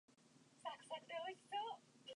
[0.63, 0.99] 加簽